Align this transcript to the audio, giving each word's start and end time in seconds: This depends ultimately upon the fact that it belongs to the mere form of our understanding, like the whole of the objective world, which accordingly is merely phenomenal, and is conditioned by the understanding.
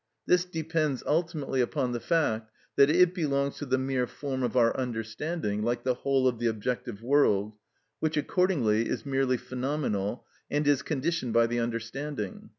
This 0.25 0.45
depends 0.45 1.03
ultimately 1.05 1.61
upon 1.61 1.91
the 1.91 1.99
fact 1.99 2.49
that 2.75 2.89
it 2.89 3.13
belongs 3.13 3.57
to 3.57 3.67
the 3.67 3.77
mere 3.77 4.07
form 4.07 4.41
of 4.41 4.57
our 4.57 4.75
understanding, 4.75 5.61
like 5.61 5.83
the 5.83 5.93
whole 5.93 6.27
of 6.27 6.39
the 6.39 6.47
objective 6.47 7.03
world, 7.03 7.53
which 7.99 8.17
accordingly 8.17 8.89
is 8.89 9.05
merely 9.05 9.37
phenomenal, 9.37 10.25
and 10.49 10.67
is 10.67 10.81
conditioned 10.81 11.33
by 11.33 11.45
the 11.45 11.59
understanding. 11.59 12.49